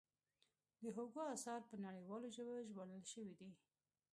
[0.81, 3.49] د هوګو اثار په نړیوالو ژبو ژباړل شوي دي.